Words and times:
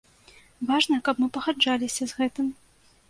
Важна, 0.69 0.97
каб 1.09 1.21
мы 1.23 1.27
пагаджаліся 1.37 2.03
з 2.13 2.21
гэтым. 2.23 2.53